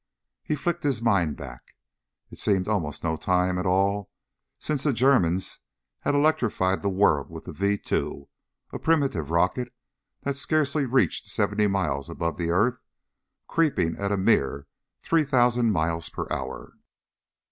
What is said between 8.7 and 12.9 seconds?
a primitive rocket that scarcely reached seventy miles above the earth,